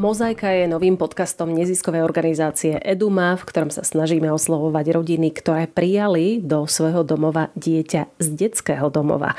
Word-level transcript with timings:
Mozaika 0.00 0.48
je 0.48 0.64
novým 0.64 0.96
podcastom 0.96 1.52
neziskovej 1.52 2.00
organizácie 2.00 2.80
Eduma, 2.80 3.36
v 3.36 3.44
ktorom 3.44 3.68
sa 3.68 3.84
snažíme 3.84 4.24
oslovovať 4.32 4.88
rodiny, 4.88 5.28
ktoré 5.36 5.68
prijali 5.68 6.40
do 6.40 6.64
svojho 6.64 7.04
domova 7.04 7.52
dieťa 7.60 8.16
z 8.16 8.26
detského 8.32 8.88
domova. 8.88 9.36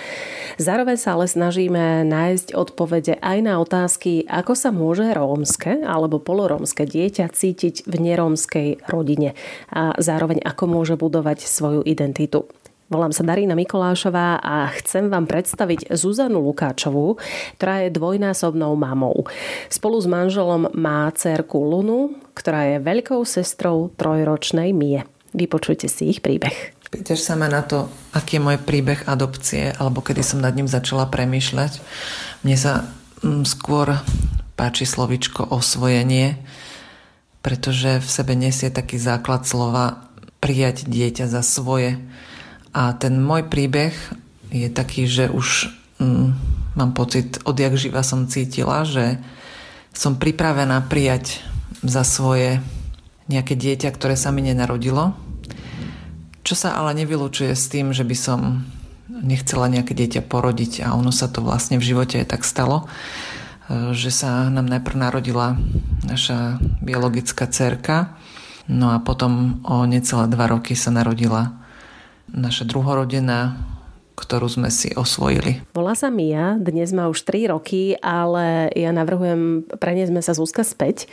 Zároveň 0.62 1.02
sa 1.02 1.18
ale 1.18 1.26
snažíme 1.26 2.06
nájsť 2.06 2.54
odpovede 2.54 3.18
aj 3.18 3.38
na 3.42 3.58
otázky, 3.58 4.30
ako 4.30 4.54
sa 4.54 4.70
môže 4.70 5.10
rómske 5.10 5.82
alebo 5.82 6.22
polorómske 6.22 6.86
dieťa 6.86 7.34
cítiť 7.34 7.90
v 7.90 7.96
nerómskej 8.14 8.86
rodine 8.94 9.34
a 9.74 9.98
zároveň 9.98 10.38
ako 10.46 10.70
môže 10.70 10.94
budovať 11.02 11.50
svoju 11.50 11.82
identitu. 11.82 12.46
Volám 12.92 13.16
sa 13.16 13.24
Darína 13.24 13.56
Mikolášová 13.56 14.44
a 14.44 14.68
chcem 14.76 15.08
vám 15.08 15.24
predstaviť 15.24 15.96
Zuzanu 15.96 16.44
Lukáčovú, 16.44 17.16
ktorá 17.56 17.88
je 17.88 17.96
dvojnásobnou 17.96 18.76
mamou. 18.76 19.24
Spolu 19.72 20.04
s 20.04 20.08
manželom 20.08 20.68
má 20.76 21.08
dcerku 21.16 21.64
Lunu, 21.64 22.12
ktorá 22.36 22.76
je 22.76 22.84
veľkou 22.84 23.24
sestrou 23.24 23.88
trojročnej 23.96 24.76
Mie. 24.76 25.08
Vypočujte 25.32 25.88
si 25.88 26.12
ich 26.12 26.20
príbeh. 26.20 26.76
Pýtaš 26.92 27.26
sa 27.26 27.34
ma 27.34 27.50
na 27.50 27.66
to, 27.66 27.90
aký 28.14 28.38
je 28.38 28.46
môj 28.46 28.58
príbeh 28.62 29.10
adopcie, 29.10 29.74
alebo 29.80 30.06
kedy 30.06 30.22
som 30.22 30.44
nad 30.44 30.54
ním 30.54 30.70
začala 30.70 31.10
premýšľať. 31.10 31.82
Mne 32.46 32.58
sa 32.60 32.86
mm, 33.26 33.48
skôr 33.50 33.98
páči 34.54 34.86
slovičko 34.86 35.50
osvojenie, 35.50 36.38
pretože 37.42 37.98
v 37.98 38.10
sebe 38.12 38.38
nesie 38.38 38.70
taký 38.70 39.02
základ 39.02 39.50
slova 39.50 40.14
prijať 40.44 40.86
dieťa 40.86 41.26
za 41.32 41.42
svoje 41.42 41.98
a 42.74 42.98
ten 42.98 43.22
môj 43.22 43.46
príbeh 43.46 43.94
je 44.50 44.68
taký, 44.68 45.06
že 45.06 45.30
už 45.30 45.70
mm, 46.02 46.28
mám 46.74 46.92
pocit, 46.98 47.38
odjak 47.46 47.78
živa 47.78 48.02
som 48.02 48.26
cítila, 48.26 48.82
že 48.82 49.22
som 49.94 50.18
pripravená 50.18 50.82
prijať 50.90 51.46
za 51.86 52.02
svoje 52.02 52.58
nejaké 53.30 53.54
dieťa, 53.54 53.94
ktoré 53.94 54.18
sa 54.18 54.34
mi 54.34 54.42
nenarodilo. 54.42 55.14
Čo 56.44 56.54
sa 56.58 56.76
ale 56.76 56.98
nevylučuje 56.98 57.54
s 57.54 57.70
tým, 57.72 57.96
že 57.96 58.04
by 58.04 58.18
som 58.18 58.66
nechcela 59.08 59.72
nejaké 59.72 59.96
dieťa 59.96 60.26
porodiť 60.26 60.84
a 60.84 60.98
ono 60.98 61.14
sa 61.14 61.32
to 61.32 61.40
vlastne 61.46 61.80
v 61.80 61.88
živote 61.88 62.20
aj 62.20 62.36
tak 62.36 62.44
stalo, 62.44 62.84
e, 63.70 63.96
že 63.96 64.12
sa 64.12 64.52
nám 64.52 64.68
najprv 64.68 64.98
narodila 64.98 65.56
naša 66.04 66.60
biologická 66.84 67.48
cerka, 67.48 68.18
no 68.68 68.92
a 68.92 69.00
potom 69.00 69.64
o 69.64 69.88
necelé 69.88 70.28
dva 70.28 70.52
roky 70.52 70.76
sa 70.76 70.92
narodila 70.92 71.63
naša 72.34 72.66
druhorodená, 72.66 73.56
ktorú 74.14 74.46
sme 74.46 74.70
si 74.70 74.94
osvojili. 74.94 75.66
Volá 75.74 75.98
sa 75.98 76.14
Mia, 76.14 76.58
dnes 76.62 76.94
má 76.94 77.10
už 77.10 77.26
3 77.26 77.50
roky, 77.54 77.98
ale 77.98 78.70
ja 78.78 78.94
navrhujem, 78.94 79.66
preniesme 79.82 80.22
sa 80.22 80.38
z 80.38 80.40
úzka 80.42 80.62
späť. 80.62 81.10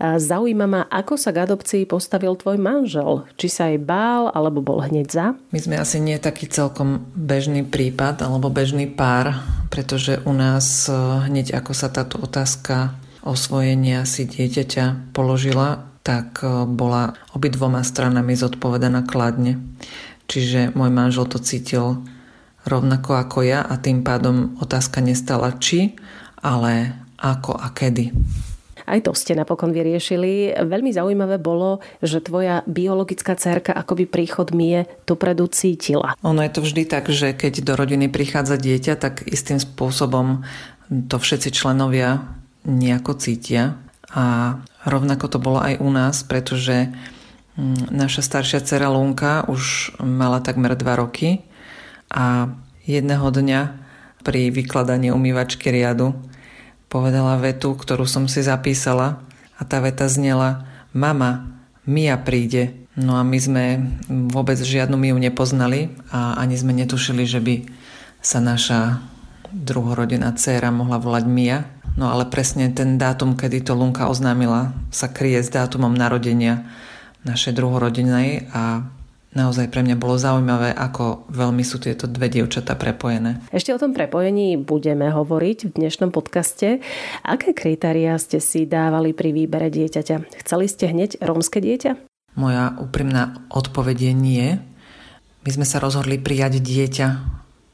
Zaujíma 0.00 0.66
ma, 0.68 0.82
ako 0.92 1.16
sa 1.16 1.32
k 1.32 1.48
adopcii 1.48 1.88
postavil 1.88 2.36
tvoj 2.36 2.60
manžel. 2.60 3.24
Či 3.40 3.48
sa 3.48 3.62
aj 3.72 3.78
bál, 3.80 4.22
alebo 4.32 4.60
bol 4.60 4.84
hneď 4.84 5.06
za? 5.08 5.26
My 5.56 5.60
sme 5.60 5.80
asi 5.80 5.98
nie 6.04 6.20
taký 6.20 6.44
celkom 6.48 7.08
bežný 7.16 7.64
prípad, 7.64 8.20
alebo 8.20 8.52
bežný 8.52 8.92
pár, 8.92 9.40
pretože 9.72 10.20
u 10.28 10.32
nás 10.36 10.86
eh, 10.86 10.94
hneď 11.26 11.58
ako 11.58 11.72
sa 11.72 11.88
táto 11.88 12.20
otázka 12.20 12.92
osvojenia 13.24 14.04
si 14.04 14.28
dieťaťa 14.28 15.16
položila, 15.16 15.88
tak 16.04 16.44
eh, 16.44 16.68
bola 16.68 17.16
obidvoma 17.32 17.80
stranami 17.80 18.36
zodpovedaná 18.36 19.08
kladne. 19.08 19.58
Čiže 20.24 20.72
môj 20.72 20.90
manžel 20.90 21.28
to 21.28 21.38
cítil 21.38 22.00
rovnako 22.64 23.20
ako 23.20 23.44
ja 23.44 23.60
a 23.60 23.76
tým 23.76 24.00
pádom 24.00 24.56
otázka 24.60 25.04
nestala 25.04 25.52
či, 25.60 25.96
ale 26.40 26.96
ako 27.20 27.56
a 27.56 27.68
kedy. 27.72 28.12
Aj 28.84 29.00
to 29.00 29.16
ste 29.16 29.32
napokon 29.32 29.72
vyriešili. 29.72 30.52
Veľmi 30.60 30.92
zaujímavé 30.92 31.40
bolo, 31.40 31.80
že 32.04 32.20
tvoja 32.20 32.60
biologická 32.68 33.32
cerka 33.32 33.72
akoby 33.72 34.04
príchod 34.04 34.52
Mie 34.52 34.84
dopredu 35.08 35.48
cítila. 35.48 36.12
Ono 36.20 36.44
je 36.44 36.52
to 36.52 36.60
vždy 36.60 36.84
tak, 36.84 37.08
že 37.08 37.32
keď 37.32 37.64
do 37.64 37.80
rodiny 37.80 38.12
prichádza 38.12 38.60
dieťa, 38.60 39.00
tak 39.00 39.24
istým 39.24 39.56
spôsobom 39.56 40.44
to 41.08 41.16
všetci 41.16 41.48
členovia 41.56 42.28
nejako 42.68 43.16
cítia. 43.16 43.80
A 44.12 44.56
rovnako 44.84 45.32
to 45.32 45.38
bolo 45.40 45.64
aj 45.64 45.80
u 45.80 45.88
nás, 45.88 46.20
pretože 46.20 46.92
naša 47.90 48.22
staršia 48.22 48.60
dcera 48.62 48.90
Lunka 48.90 49.46
už 49.46 49.94
mala 50.02 50.42
takmer 50.42 50.74
2 50.74 50.84
roky 50.98 51.46
a 52.10 52.50
jedného 52.82 53.30
dňa 53.30 53.60
pri 54.26 54.50
vykladaní 54.50 55.14
umývačky 55.14 55.70
riadu 55.70 56.16
povedala 56.90 57.38
vetu, 57.38 57.74
ktorú 57.74 58.06
som 58.06 58.26
si 58.30 58.42
zapísala 58.42 59.22
a 59.58 59.62
tá 59.62 59.78
veta 59.82 60.06
znela 60.10 60.66
Mama, 60.94 61.50
Mia 61.84 62.16
príde. 62.16 62.86
No 62.94 63.18
a 63.18 63.26
my 63.26 63.38
sme 63.38 63.64
vôbec 64.30 64.56
žiadnu 64.56 64.94
Miu 64.94 65.18
nepoznali 65.18 65.90
a 66.14 66.38
ani 66.38 66.54
sme 66.54 66.70
netušili, 66.70 67.26
že 67.26 67.42
by 67.42 67.66
sa 68.22 68.38
naša 68.38 69.02
druhorodená 69.50 70.32
dcéra 70.34 70.70
mohla 70.70 71.02
volať 71.02 71.24
Mia. 71.26 71.66
No 71.94 72.10
ale 72.10 72.26
presne 72.26 72.70
ten 72.70 72.98
dátum, 72.98 73.38
kedy 73.38 73.66
to 73.66 73.74
Lunka 73.74 74.06
oznámila, 74.10 74.74
sa 74.90 75.10
kryje 75.10 75.42
s 75.46 75.50
dátumom 75.50 75.94
narodenia 75.94 76.66
našej 77.24 77.56
druhorodinej 77.56 78.52
a 78.52 78.84
naozaj 79.34 79.72
pre 79.72 79.82
mňa 79.82 79.96
bolo 79.98 80.14
zaujímavé, 80.14 80.70
ako 80.70 81.26
veľmi 81.32 81.66
sú 81.66 81.82
tieto 81.82 82.06
dve 82.06 82.30
dievčatá 82.30 82.78
prepojené. 82.78 83.42
Ešte 83.50 83.74
o 83.74 83.80
tom 83.82 83.90
prepojení 83.90 84.54
budeme 84.60 85.10
hovoriť 85.10 85.58
v 85.66 85.74
dnešnom 85.74 86.14
podcaste. 86.14 86.78
Aké 87.26 87.50
kritériá 87.50 88.14
ste 88.20 88.38
si 88.38 88.68
dávali 88.68 89.10
pri 89.10 89.34
výbere 89.34 89.74
dieťaťa? 89.74 90.38
Chceli 90.44 90.66
ste 90.70 90.86
hneď 90.92 91.18
rómske 91.18 91.58
dieťa? 91.58 91.98
Moja 92.38 92.78
úprimná 92.78 93.42
odpoveď 93.50 94.10
je 94.10 94.14
nie. 94.14 94.46
My 95.42 95.50
sme 95.50 95.66
sa 95.66 95.82
rozhodli 95.82 96.20
prijať 96.20 96.62
dieťa. 96.62 97.08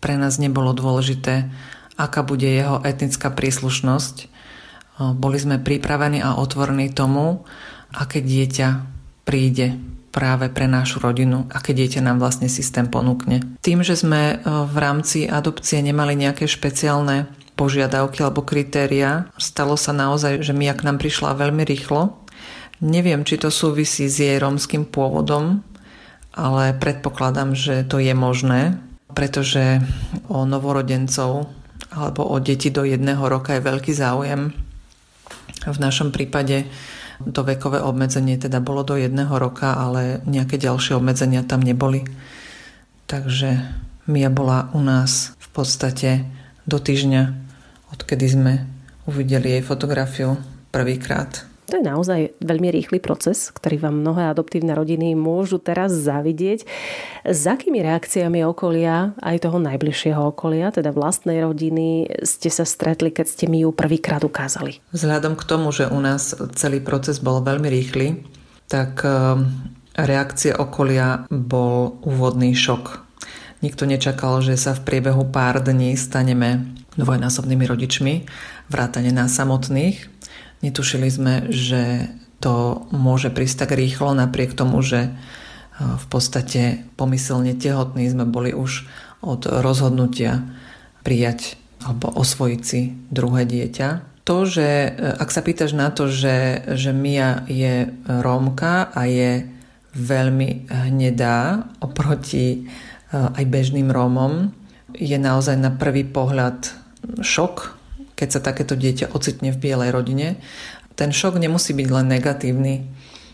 Pre 0.00 0.14
nás 0.16 0.40
nebolo 0.40 0.72
dôležité, 0.72 1.52
aká 2.00 2.24
bude 2.24 2.48
jeho 2.48 2.80
etnická 2.80 3.28
príslušnosť. 3.28 4.32
Boli 5.16 5.36
sme 5.36 5.60
pripravení 5.60 6.24
a 6.24 6.40
otvorení 6.40 6.88
tomu, 6.92 7.44
aké 7.92 8.24
dieťa 8.24 8.99
príde 9.30 9.78
práve 10.10 10.50
pre 10.50 10.66
našu 10.66 10.98
rodinu, 10.98 11.46
aké 11.54 11.70
dieťa 11.70 12.02
nám 12.02 12.18
vlastne 12.18 12.50
systém 12.50 12.90
ponúkne. 12.90 13.46
Tým, 13.62 13.86
že 13.86 13.94
sme 13.94 14.34
e, 14.34 14.36
v 14.42 14.76
rámci 14.76 15.30
adopcie 15.30 15.78
nemali 15.78 16.18
nejaké 16.18 16.50
špeciálne 16.50 17.30
požiadavky 17.54 18.26
alebo 18.26 18.42
kritéria, 18.42 19.30
stalo 19.38 19.78
sa 19.78 19.94
naozaj, 19.94 20.42
že 20.42 20.50
Mia 20.50 20.74
k 20.74 20.82
nám 20.82 20.98
prišla 20.98 21.38
veľmi 21.38 21.62
rýchlo. 21.62 22.18
Neviem, 22.82 23.22
či 23.22 23.38
to 23.38 23.54
súvisí 23.54 24.10
s 24.10 24.18
jej 24.18 24.34
rómskym 24.42 24.90
pôvodom, 24.90 25.62
ale 26.34 26.74
predpokladám, 26.74 27.54
že 27.54 27.86
to 27.86 28.02
je 28.02 28.10
možné, 28.10 28.82
pretože 29.14 29.78
o 30.26 30.42
novorodencov 30.42 31.46
alebo 31.94 32.26
o 32.26 32.36
deti 32.42 32.74
do 32.74 32.82
jedného 32.82 33.22
roka 33.30 33.54
je 33.54 33.62
veľký 33.62 33.94
záujem. 33.94 34.50
V 35.70 35.78
našom 35.78 36.10
prípade 36.10 36.66
to 37.28 37.44
vekové 37.44 37.84
obmedzenie 37.84 38.40
teda 38.40 38.64
bolo 38.64 38.80
do 38.80 38.96
jedného 38.96 39.36
roka, 39.36 39.76
ale 39.76 40.24
nejaké 40.24 40.56
ďalšie 40.56 40.96
obmedzenia 40.96 41.44
tam 41.44 41.60
neboli. 41.60 42.08
Takže 43.04 43.60
Mia 44.08 44.32
bola 44.32 44.72
u 44.72 44.80
nás 44.80 45.36
v 45.36 45.48
podstate 45.52 46.24
do 46.64 46.80
týždňa, 46.80 47.22
odkedy 47.92 48.26
sme 48.26 48.52
uvideli 49.04 49.58
jej 49.58 49.62
fotografiu 49.62 50.40
prvýkrát. 50.72 51.49
To 51.70 51.78
je 51.78 51.86
naozaj 51.86 52.20
veľmi 52.42 52.68
rýchly 52.74 52.98
proces, 52.98 53.54
ktorý 53.54 53.86
vám 53.86 54.02
mnohé 54.02 54.34
adoptívne 54.34 54.74
rodiny 54.74 55.14
môžu 55.14 55.62
teraz 55.62 55.94
zavidieť. 55.94 56.66
S 57.22 57.42
akými 57.46 57.78
reakciami 57.78 58.42
okolia, 58.42 59.14
aj 59.22 59.46
toho 59.46 59.62
najbližšieho 59.62 60.34
okolia, 60.34 60.74
teda 60.74 60.90
vlastnej 60.90 61.46
rodiny, 61.46 62.10
ste 62.26 62.50
sa 62.50 62.66
stretli, 62.66 63.14
keď 63.14 63.26
ste 63.30 63.46
mi 63.46 63.62
ju 63.62 63.70
prvýkrát 63.70 64.26
ukázali? 64.26 64.82
Vzhľadom 64.90 65.38
k 65.38 65.46
tomu, 65.46 65.70
že 65.70 65.86
u 65.86 66.02
nás 66.02 66.34
celý 66.58 66.82
proces 66.82 67.22
bol 67.22 67.38
veľmi 67.38 67.70
rýchly, 67.70 68.26
tak 68.66 69.06
eh, 69.06 69.38
reakcie 69.94 70.50
okolia 70.50 71.30
bol 71.30 72.02
úvodný 72.02 72.50
šok. 72.54 73.06
Nikto 73.60 73.84
nečakal, 73.84 74.40
že 74.40 74.56
sa 74.56 74.72
v 74.72 74.88
priebehu 74.88 75.28
pár 75.28 75.60
dní 75.60 75.92
staneme 75.92 76.80
dvojnásobnými 76.96 77.64
rodičmi, 77.68 78.24
vrátane 78.72 79.12
nás 79.12 79.36
samotných. 79.36 80.19
Netušili 80.60 81.08
sme, 81.08 81.34
že 81.48 82.12
to 82.40 82.84
môže 82.92 83.32
prísť 83.32 83.68
tak 83.68 83.76
rýchlo, 83.76 84.16
napriek 84.16 84.56
tomu, 84.56 84.80
že 84.80 85.08
e, 85.08 85.10
v 85.80 86.06
podstate 86.08 86.84
pomyselne 86.96 87.56
tehotní 87.56 88.08
sme 88.08 88.24
boli 88.28 88.56
už 88.56 88.88
od 89.20 89.44
rozhodnutia 89.48 90.44
prijať 91.04 91.60
alebo 91.80 92.12
osvojiť 92.12 92.60
si 92.64 92.92
druhé 93.08 93.48
dieťa. 93.48 93.88
To, 94.28 94.44
že 94.44 94.92
ak 95.16 95.32
sa 95.32 95.40
pýtaš 95.40 95.72
na 95.72 95.88
to, 95.88 96.12
že, 96.12 96.68
že 96.76 96.92
Mia 96.92 97.42
je 97.48 97.88
Rómka 98.04 98.92
a 98.92 99.08
je 99.08 99.48
veľmi 99.96 100.68
hnedá 100.68 101.66
oproti 101.80 102.68
aj 103.10 103.44
bežným 103.48 103.90
Rómom, 103.90 104.52
je 104.94 105.16
naozaj 105.18 105.56
na 105.58 105.72
prvý 105.72 106.06
pohľad 106.06 106.68
šok, 107.24 107.79
keď 108.20 108.28
sa 108.28 108.44
takéto 108.44 108.76
dieťa 108.76 109.16
ocitne 109.16 109.48
v 109.48 109.60
bielej 109.64 109.96
rodine. 109.96 110.36
Ten 110.92 111.08
šok 111.08 111.40
nemusí 111.40 111.72
byť 111.72 111.88
len 111.88 112.06
negatívny, 112.12 112.84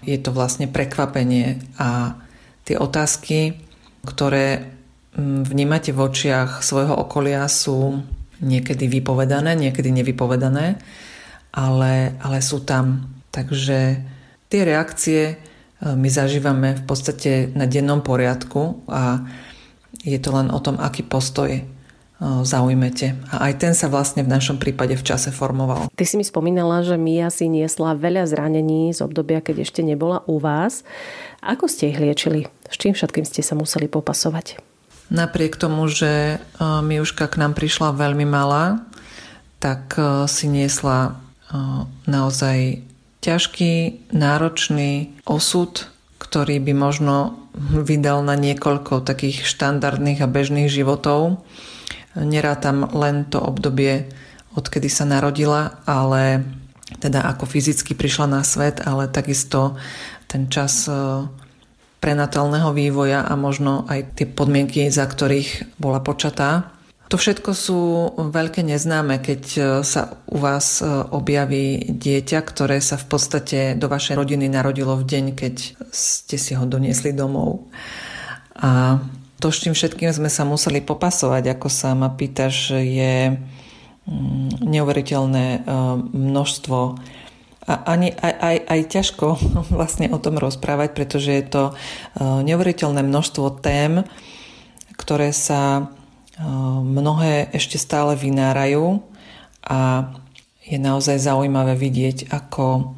je 0.06 0.18
to 0.22 0.30
vlastne 0.30 0.70
prekvapenie 0.70 1.58
a 1.82 2.14
tie 2.62 2.78
otázky, 2.78 3.58
ktoré 4.06 4.70
mm, 5.18 5.42
vnímate 5.50 5.90
v 5.90 6.06
očiach 6.06 6.62
svojho 6.62 6.94
okolia 6.94 7.42
sú 7.50 8.06
niekedy 8.38 8.86
vypovedané, 8.86 9.58
niekedy 9.58 9.90
nevypovedané, 9.90 10.78
ale, 11.50 12.14
ale 12.22 12.38
sú 12.38 12.62
tam. 12.62 13.10
Takže 13.34 13.98
tie 14.46 14.60
reakcie 14.62 15.22
e, 15.26 15.36
my 15.82 16.06
zažívame 16.06 16.78
v 16.78 16.84
podstate 16.86 17.50
na 17.50 17.66
dennom 17.66 17.98
poriadku 17.98 18.86
a 18.86 19.26
je 20.06 20.22
to 20.22 20.30
len 20.30 20.54
o 20.54 20.62
tom, 20.62 20.78
aký 20.78 21.02
postoj 21.02 21.50
zaujmete. 22.20 23.12
A 23.28 23.52
aj 23.52 23.60
ten 23.60 23.72
sa 23.76 23.92
vlastne 23.92 24.24
v 24.24 24.32
našom 24.32 24.56
prípade 24.56 24.96
v 24.96 25.04
čase 25.04 25.28
formoval. 25.28 25.92
Ty 25.92 26.04
si 26.08 26.16
mi 26.16 26.24
spomínala, 26.24 26.80
že 26.80 26.96
Mia 26.96 27.28
si 27.28 27.44
niesla 27.44 27.92
veľa 27.92 28.24
zranení 28.24 28.88
z 28.96 29.04
obdobia, 29.04 29.44
keď 29.44 29.68
ešte 29.68 29.84
nebola 29.84 30.24
u 30.24 30.40
vás. 30.40 30.80
Ako 31.44 31.68
ste 31.68 31.92
ich 31.92 32.00
liečili? 32.00 32.48
S 32.72 32.80
čím 32.80 32.96
všetkým 32.96 33.28
ste 33.28 33.44
sa 33.44 33.52
museli 33.52 33.84
popasovať? 33.84 34.56
Napriek 35.12 35.60
tomu, 35.60 35.86
že 35.86 36.40
Miuška 36.58 37.28
k 37.28 37.38
nám 37.38 37.52
prišla 37.52 37.94
veľmi 37.94 38.24
malá, 38.24 38.80
tak 39.60 39.94
si 40.26 40.48
niesla 40.48 41.20
naozaj 42.08 42.80
ťažký, 43.22 44.08
náročný 44.10 45.14
osud, 45.28 45.86
ktorý 46.18 46.58
by 46.64 46.72
možno 46.74 47.38
vydal 47.56 48.24
na 48.24 48.34
niekoľko 48.34 49.04
takých 49.06 49.46
štandardných 49.46 50.24
a 50.24 50.28
bežných 50.30 50.72
životov 50.72 51.44
Nerátam 52.16 52.88
len 52.96 53.28
to 53.28 53.36
obdobie, 53.38 54.08
odkedy 54.56 54.88
sa 54.88 55.04
narodila, 55.04 55.84
ale 55.84 56.42
teda 56.96 57.28
ako 57.28 57.44
fyzicky 57.44 57.92
prišla 57.92 58.26
na 58.30 58.42
svet, 58.46 58.80
ale 58.80 59.10
takisto 59.10 59.76
ten 60.30 60.48
čas 60.48 60.88
e, 60.88 60.92
prenatálneho 62.00 62.70
vývoja 62.72 63.26
a 63.26 63.34
možno 63.34 63.84
aj 63.90 64.16
tie 64.16 64.26
podmienky, 64.26 64.88
za 64.88 65.04
ktorých 65.04 65.76
bola 65.76 66.00
počatá. 66.00 66.72
To 67.06 67.14
všetko 67.14 67.50
sú 67.54 67.78
veľké 68.18 68.66
neznáme, 68.66 69.22
keď 69.22 69.42
e, 69.54 69.60
sa 69.86 70.18
u 70.26 70.38
vás 70.42 70.82
e, 70.82 70.86
objaví 70.90 71.86
dieťa, 71.86 72.38
ktoré 72.42 72.82
sa 72.82 72.98
v 72.98 73.06
podstate 73.06 73.58
do 73.78 73.86
vašej 73.86 74.18
rodiny 74.18 74.50
narodilo 74.50 74.98
v 74.98 75.06
deň, 75.06 75.24
keď 75.38 75.54
ste 75.94 76.36
si 76.38 76.54
ho 76.58 76.66
doniesli 76.66 77.14
domov. 77.14 77.70
A 78.58 78.98
to, 79.36 79.52
s 79.52 79.60
čím 79.60 79.76
všetkým 79.76 80.10
sme 80.12 80.30
sa 80.32 80.48
museli 80.48 80.80
popasovať, 80.80 81.56
ako 81.56 81.68
sa 81.68 81.92
ma 81.92 82.08
pýtaš, 82.08 82.72
je 82.80 83.36
mm, 83.36 84.64
neuveriteľné 84.64 85.46
e, 85.56 85.60
množstvo. 86.16 86.78
A 87.66 87.72
ani 87.84 88.14
aj, 88.16 88.32
aj, 88.32 88.56
aj 88.64 88.80
ťažko 88.88 89.26
vlastne 89.76 90.08
o 90.08 90.18
tom 90.18 90.40
rozprávať, 90.40 90.96
pretože 90.96 91.30
je 91.36 91.44
to 91.44 91.62
e, 91.68 91.72
neuveriteľné 92.24 93.04
množstvo 93.04 93.60
tém, 93.60 94.08
ktoré 94.96 95.36
sa 95.36 95.62
e, 95.76 95.82
mnohé 96.80 97.52
ešte 97.52 97.76
stále 97.76 98.16
vynárajú 98.16 99.04
a 99.68 100.10
je 100.66 100.80
naozaj 100.80 101.22
zaujímavé 101.22 101.78
vidieť, 101.78 102.32
ako 102.32 102.96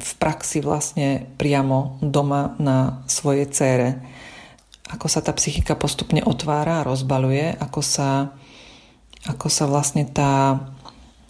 v 0.00 0.12
praxi 0.16 0.64
vlastne 0.64 1.28
priamo 1.36 2.00
doma 2.00 2.56
na 2.56 3.04
svojej 3.04 3.46
cére 3.52 3.88
ako 4.90 5.06
sa 5.06 5.22
tá 5.22 5.30
psychika 5.30 5.78
postupne 5.78 6.20
otvára 6.26 6.82
a 6.82 6.86
rozbaluje, 6.90 7.54
ako 7.62 7.80
sa, 7.80 8.34
ako 9.26 9.46
sa 9.46 9.70
vlastne 9.70 10.02
tá 10.10 10.58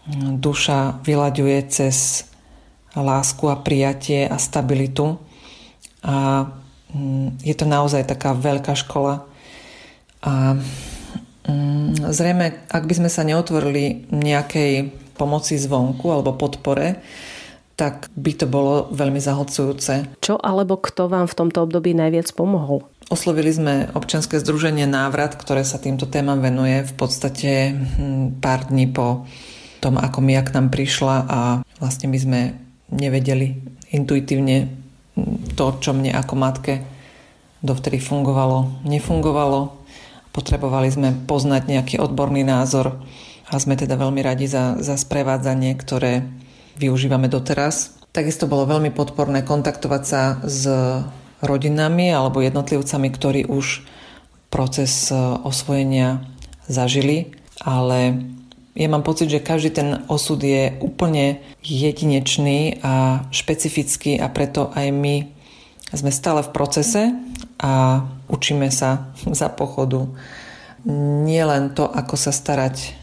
mm, 0.08 0.40
duša 0.40 1.04
vyľaďuje 1.04 1.58
cez 1.68 2.24
lásku 2.96 3.46
a 3.46 3.60
prijatie 3.60 4.26
a 4.26 4.40
stabilitu. 4.40 5.20
A 6.00 6.48
mm, 6.96 7.44
je 7.44 7.54
to 7.54 7.68
naozaj 7.68 8.08
taká 8.08 8.32
veľká 8.32 8.72
škola. 8.72 9.28
A 10.24 10.56
mm, 11.44 12.08
zrejme, 12.10 12.64
ak 12.72 12.84
by 12.88 12.94
sme 12.96 13.10
sa 13.12 13.22
neotvorili 13.28 14.08
nejakej 14.08 14.88
pomoci 15.20 15.60
zvonku 15.60 16.08
alebo 16.08 16.32
podpore, 16.32 16.96
tak 17.80 18.12
by 18.12 18.36
to 18.36 18.44
bolo 18.44 18.92
veľmi 18.92 19.16
zahlcujúce. 19.16 20.20
Čo 20.20 20.36
alebo 20.36 20.76
kto 20.76 21.08
vám 21.08 21.24
v 21.24 21.32
tomto 21.32 21.64
období 21.64 21.96
najviac 21.96 22.28
pomohol? 22.36 22.84
Oslovili 23.08 23.48
sme 23.48 23.88
občianske 23.96 24.36
združenie 24.36 24.84
Návrat, 24.84 25.32
ktoré 25.40 25.64
sa 25.64 25.80
týmto 25.80 26.04
témam 26.04 26.44
venuje 26.44 26.84
v 26.84 26.92
podstate 26.92 27.72
hm, 27.72 28.44
pár 28.44 28.68
dní 28.68 28.92
po 28.92 29.24
tom, 29.80 29.96
ako 29.96 30.20
Mia 30.20 30.44
k 30.44 30.52
nám 30.52 30.68
prišla 30.68 31.16
a 31.24 31.40
vlastne 31.80 32.12
my 32.12 32.18
sme 32.20 32.40
nevedeli 32.92 33.56
intuitívne 33.96 34.68
hm, 35.16 35.56
to, 35.56 35.80
čo 35.80 35.96
mne 35.96 36.12
ako 36.12 36.34
matke 36.36 36.84
dovtedy 37.64 37.96
fungovalo, 37.96 38.84
nefungovalo. 38.84 39.80
Potrebovali 40.36 40.92
sme 40.92 41.16
poznať 41.16 41.64
nejaký 41.64 41.96
odborný 41.96 42.44
názor 42.44 43.00
a 43.50 43.56
sme 43.56 43.74
teda 43.74 43.96
veľmi 43.96 44.20
radi 44.20 44.46
za, 44.46 44.78
za 44.78 44.94
sprevádzanie, 44.94 45.74
ktoré 45.74 46.28
využívame 46.80 47.28
doteraz. 47.28 48.00
Takisto 48.16 48.48
bolo 48.48 48.64
veľmi 48.64 48.88
podporné 48.90 49.44
kontaktovať 49.44 50.02
sa 50.02 50.40
s 50.40 50.64
rodinami 51.44 52.08
alebo 52.08 52.40
jednotlivcami, 52.40 53.08
ktorí 53.12 53.40
už 53.46 53.84
proces 54.48 55.12
e, 55.12 55.16
osvojenia 55.44 56.24
zažili, 56.66 57.36
ale 57.60 58.24
ja 58.74 58.88
mám 58.88 59.04
pocit, 59.04 59.28
že 59.28 59.44
každý 59.44 59.70
ten 59.70 59.88
osud 60.08 60.40
je 60.40 60.74
úplne 60.80 61.38
jedinečný 61.62 62.82
a 62.82 63.24
špecifický 63.30 64.18
a 64.18 64.26
preto 64.32 64.72
aj 64.74 64.88
my 64.90 65.28
sme 65.92 66.10
stále 66.10 66.42
v 66.42 66.50
procese 66.50 67.14
a 67.62 68.02
učíme 68.26 68.72
sa 68.72 69.12
za 69.40 69.52
pochodu 69.52 70.08
nie 70.86 71.42
len 71.44 71.76
to, 71.76 71.84
ako 71.84 72.16
sa 72.16 72.32
starať 72.32 72.96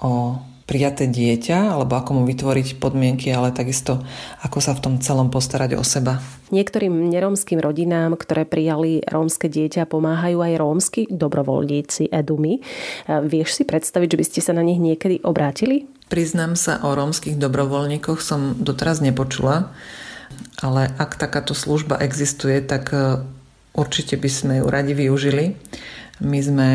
o 0.00 0.40
prijaté 0.70 1.10
dieťa, 1.10 1.74
alebo 1.74 1.98
ako 1.98 2.10
mu 2.14 2.22
vytvoriť 2.30 2.78
podmienky, 2.78 3.34
ale 3.34 3.50
takisto 3.50 4.06
ako 4.46 4.62
sa 4.62 4.78
v 4.78 4.82
tom 4.86 4.94
celom 5.02 5.26
postarať 5.26 5.74
o 5.74 5.82
seba. 5.82 6.22
Niektorým 6.54 7.10
nerómskym 7.10 7.58
rodinám, 7.58 8.14
ktoré 8.14 8.46
prijali 8.46 9.02
rómske 9.02 9.50
dieťa, 9.50 9.90
pomáhajú 9.90 10.38
aj 10.38 10.54
rómsky 10.62 11.00
dobrovoľníci 11.10 12.14
Edumy. 12.14 12.62
Vieš 13.10 13.58
si 13.58 13.62
predstaviť, 13.66 14.14
že 14.14 14.18
by 14.22 14.24
ste 14.30 14.40
sa 14.46 14.52
na 14.54 14.62
nich 14.62 14.78
niekedy 14.78 15.18
obrátili? 15.26 15.90
Priznám 16.06 16.54
sa, 16.54 16.78
o 16.86 16.94
rómskych 16.94 17.34
dobrovoľníkoch 17.34 18.22
som 18.22 18.54
doteraz 18.54 19.02
nepočula, 19.02 19.74
ale 20.62 20.86
ak 20.86 21.18
takáto 21.18 21.54
služba 21.54 21.98
existuje, 22.02 22.62
tak 22.62 22.94
e, 22.94 23.22
určite 23.74 24.18
by 24.18 24.30
sme 24.30 24.54
ju 24.62 24.66
radi 24.66 24.94
využili. 24.94 25.54
My 26.22 26.38
sme 26.42 26.68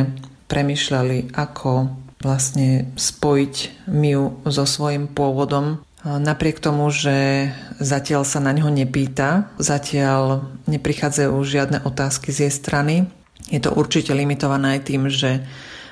premyšľali, 0.47 1.35
ako 1.35 2.04
vlastne 2.25 2.89
spojiť 2.97 3.85
Miu 3.85 4.41
so 4.49 4.65
svojím 4.65 5.05
pôvodom. 5.13 5.85
Napriek 6.01 6.57
tomu, 6.57 6.89
že 6.89 7.49
zatiaľ 7.77 8.25
sa 8.25 8.41
na 8.41 8.53
ňo 8.53 8.73
nepýta, 8.73 9.53
zatiaľ 9.61 10.49
neprichádzajú 10.65 11.33
žiadne 11.37 11.85
otázky 11.85 12.33
z 12.33 12.49
jej 12.49 12.53
strany. 12.53 12.95
Je 13.53 13.61
to 13.61 13.69
určite 13.73 14.09
limitované 14.09 14.77
aj 14.77 14.81
tým, 14.89 15.05
že 15.09 15.45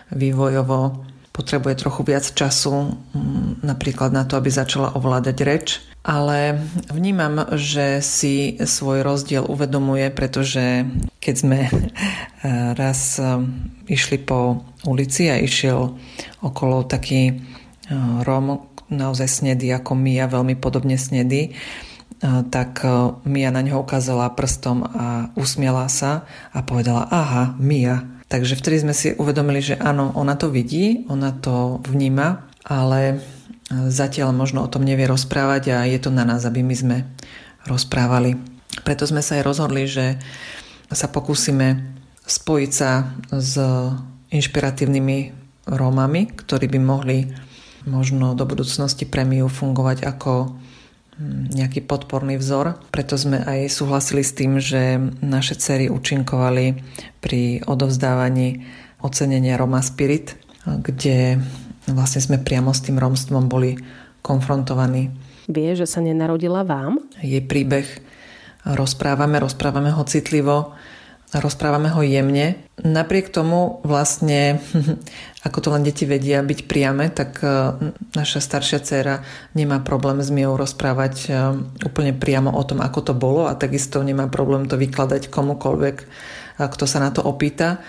vývojovo 0.10 1.06
potrebuje 1.34 1.82
trochu 1.82 2.06
viac 2.06 2.30
času, 2.30 2.94
mm, 2.94 3.66
napríklad 3.66 4.13
na 4.13 4.22
to, 4.24 4.38
aby 4.38 4.54
začala 4.54 4.94
ovládať 4.94 5.38
reč. 5.42 5.68
Ale 6.06 6.62
vnímam, 6.94 7.58
že 7.58 8.06
si 8.06 8.60
svoj 8.62 9.02
rozdiel 9.02 9.42
uvedomuje, 9.42 10.13
pretože 10.13 10.86
keď 11.18 11.36
sme 11.36 11.60
eh, 11.66 11.72
raz 12.78 13.18
eh, 13.18 13.42
išli 13.90 14.22
po 14.22 14.62
ulici 14.86 15.34
a 15.34 15.42
išiel 15.42 15.98
okolo 16.46 16.86
taký 16.86 17.34
eh, 17.34 17.38
Róm, 18.22 18.70
naozaj 18.94 19.25
snedy 19.25 19.74
ako 19.74 19.98
Mia, 19.98 20.30
veľmi 20.30 20.54
podobne 20.54 21.02
snedy, 21.02 21.58
tak 22.24 22.86
Mia 23.28 23.52
na 23.52 23.60
ňo 23.60 23.84
ukázala 23.84 24.32
prstom 24.32 24.86
a 24.86 25.34
usmiela 25.36 25.90
sa 25.92 26.24
a 26.56 26.63
povedala, 26.63 27.10
aha, 27.12 27.58
Mia, 27.60 28.13
Takže 28.34 28.58
vtedy 28.58 28.82
sme 28.82 28.98
si 28.98 29.13
uvedomili, 29.13 29.62
že 29.62 29.78
áno, 29.78 30.10
ona 30.18 30.34
to 30.34 30.50
vidí, 30.50 31.06
ona 31.06 31.38
to 31.38 31.86
vníma, 31.86 32.50
ale 32.66 33.22
zatiaľ 33.70 34.34
možno 34.34 34.66
o 34.66 34.72
tom 34.74 34.82
nevie 34.82 35.06
rozprávať 35.06 35.63
a 35.70 35.86
je 35.86 36.02
to 36.02 36.10
na 36.10 36.25
nás, 36.25 36.42
aby 36.42 36.66
my 36.66 36.74
sme 36.74 36.98
rozprávali. 37.70 38.34
Preto 38.82 39.06
sme 39.06 39.22
sa 39.22 39.38
aj 39.38 39.46
rozhodli, 39.46 39.86
že 39.86 40.18
sa 40.90 41.13
pokúsime 41.13 41.94
spojiť 42.25 42.72
sa 42.74 43.13
s 43.30 43.54
inšpiratívnymi 44.34 45.18
Rómami, 45.70 46.34
ktorí 46.34 46.66
by 46.74 46.80
mohli 46.82 47.30
možno 47.86 48.34
do 48.34 48.50
budúcnosti 48.50 49.06
pre 49.06 49.30
Miu 49.30 49.46
fungovať 49.46 50.10
ako 50.10 50.58
nejaký 51.53 51.86
podporný 51.86 52.41
vzor. 52.41 52.82
Preto 52.89 53.13
sme 53.20 53.46
aj 53.46 53.70
súhlasili 53.70 54.25
s 54.25 54.34
tým, 54.34 54.58
že 54.58 54.98
naše 55.22 55.53
cery 55.58 55.86
účinkovali 55.89 56.82
pri 57.22 57.62
odovzdávaní 57.70 58.65
ocenenia 59.03 59.60
Roma 59.60 59.84
Spirit, 59.86 60.34
kde 60.65 61.38
vlastne 61.91 62.22
sme 62.24 62.38
priamo 62.39 62.72
s 62.74 62.82
tým 62.82 62.98
romstvom 62.98 63.46
boli 63.51 63.77
konfrontovaní. 64.24 65.12
Vie, 65.51 65.75
že 65.75 65.84
sa 65.84 66.00
nenarodila 66.00 66.63
vám? 66.63 67.03
Jej 67.20 67.43
príbeh 67.43 67.86
rozprávame, 68.63 69.43
rozprávame 69.43 69.91
ho 69.91 70.08
citlivo, 70.08 70.72
rozprávame 71.42 71.90
ho 71.90 72.02
jemne. 72.06 72.62
Napriek 72.82 73.34
tomu 73.34 73.82
vlastne, 73.82 74.62
ako 75.48 75.58
to 75.58 75.70
len 75.74 75.82
deti 75.82 76.06
vedia 76.06 76.46
byť 76.46 76.60
priame, 76.70 77.10
tak 77.10 77.42
e, 77.42 77.48
naša 78.13 78.40
staršia 78.44 78.80
dcéra 78.84 79.25
nemá 79.58 79.82
problém 79.82 80.22
s 80.22 80.30
Mijou 80.30 80.60
rozprávať 80.60 81.16
e, 81.25 81.30
úplne 81.86 82.13
priamo 82.13 82.54
o 82.54 82.63
tom, 82.66 82.86
ako 82.86 83.00
to 83.02 83.13
bolo 83.18 83.50
a 83.50 83.58
takisto 83.58 84.06
nemá 84.06 84.30
problém 84.30 84.70
to 84.70 84.78
vykladať 84.78 85.34
komukolvek, 85.34 85.98
e, 86.04 86.06
kto 86.62 86.86
sa 86.86 87.02
na 87.02 87.10
to 87.10 87.25
opýta. 87.25 87.82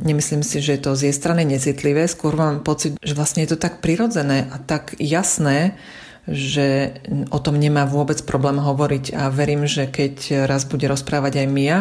Nemyslím 0.00 0.40
si, 0.40 0.64
že 0.64 0.80
je 0.80 0.82
to 0.84 0.96
z 0.96 1.12
jej 1.12 1.14
strany 1.16 1.44
necitlivé, 1.44 2.08
skôr 2.08 2.32
mám 2.32 2.64
pocit, 2.64 2.96
že 3.04 3.12
vlastne 3.12 3.44
je 3.44 3.52
to 3.52 3.60
tak 3.60 3.84
prirodzené 3.84 4.48
a 4.48 4.56
tak 4.56 4.96
jasné, 4.96 5.76
že 6.24 7.00
o 7.32 7.38
tom 7.40 7.56
nemá 7.56 7.84
vôbec 7.84 8.20
problém 8.24 8.60
hovoriť 8.60 9.12
a 9.16 9.28
verím, 9.28 9.68
že 9.68 9.88
keď 9.88 10.48
raz 10.48 10.64
bude 10.64 10.88
rozprávať 10.88 11.44
aj 11.44 11.46
Mia, 11.48 11.78